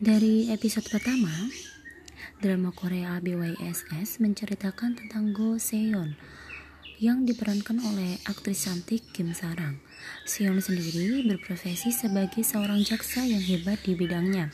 [0.00, 1.28] Dari episode pertama,
[2.40, 6.16] drama Korea BYSS menceritakan tentang Go Seon
[6.96, 9.76] yang diperankan oleh aktris cantik Kim Sarang.
[10.24, 14.48] Seon sendiri berprofesi sebagai seorang jaksa yang hebat di bidangnya.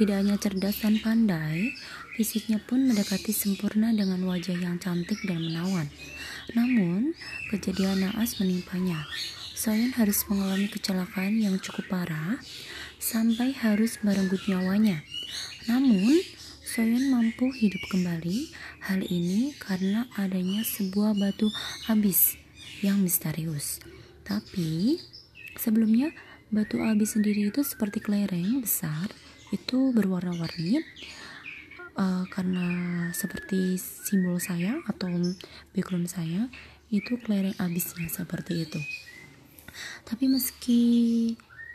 [0.00, 1.76] Tidak hanya cerdas dan pandai,
[2.16, 5.92] fisiknya pun mendekati sempurna dengan wajah yang cantik dan menawan.
[6.56, 7.12] Namun,
[7.52, 9.04] kejadian naas menimpanya.
[9.60, 12.40] Seon harus mengalami kecelakaan yang cukup parah
[12.96, 15.04] sampai harus merenggut nyawanya.
[15.68, 16.16] Namun,
[16.64, 18.56] Soyeon mampu hidup kembali.
[18.88, 21.52] Hal ini karena adanya sebuah batu
[21.92, 22.40] abis
[22.80, 23.84] yang misterius.
[24.24, 24.96] Tapi,
[25.60, 26.08] sebelumnya
[26.48, 29.12] batu abis sendiri itu seperti kelereng besar,
[29.52, 30.80] itu berwarna-warni.
[32.00, 32.64] Uh, karena
[33.12, 35.12] seperti simbol saya atau
[35.76, 36.48] background saya
[36.88, 38.80] itu kelereng abisnya seperti itu.
[40.04, 40.82] Tapi meski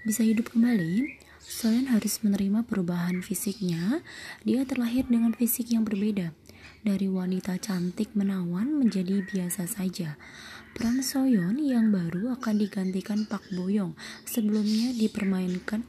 [0.06, 4.02] bisa hidup kembali, Soyeon harus menerima perubahan fisiknya.
[4.42, 6.34] Dia terlahir dengan fisik yang berbeda.
[6.82, 10.18] Dari wanita cantik menawan menjadi biasa saja.
[10.74, 13.94] Peran Soyeon yang baru akan digantikan Pak Boyong.
[14.26, 15.86] Sebelumnya dipermainkan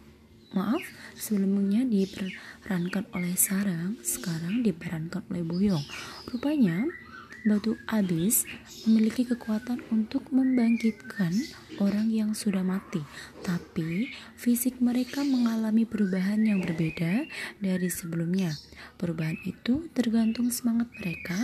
[0.56, 0.80] maaf,
[1.16, 5.84] sebelumnya diperankan oleh Sarang, sekarang diperankan oleh Boyong.
[6.32, 6.84] Rupanya
[7.46, 8.42] batu abis
[8.84, 11.30] memiliki kekuatan untuk membangkitkan
[11.78, 12.98] orang yang sudah mati,
[13.46, 17.30] tapi fisik mereka mengalami perubahan yang berbeda
[17.62, 18.50] dari sebelumnya.
[18.98, 21.38] Perubahan itu tergantung semangat mereka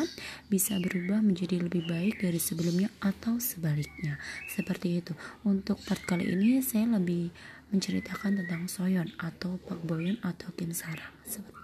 [0.51, 4.19] bisa berubah menjadi lebih baik dari sebelumnya atau sebaliknya.
[4.51, 5.15] Seperti itu.
[5.47, 7.31] Untuk part kali ini saya lebih
[7.73, 11.15] menceritakan tentang Soyeon atau Pak Boyon atau Kim Sarang.
[11.25, 11.62] Seperti